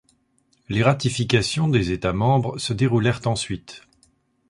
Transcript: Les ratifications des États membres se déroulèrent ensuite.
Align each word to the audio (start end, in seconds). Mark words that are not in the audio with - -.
Les 0.67 0.81
ratifications 0.81 1.67
des 1.67 1.91
États 1.91 2.11
membres 2.11 2.57
se 2.57 2.73
déroulèrent 2.73 3.21
ensuite. 3.25 3.83